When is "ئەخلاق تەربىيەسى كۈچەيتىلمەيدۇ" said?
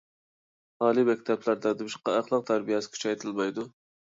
2.21-3.69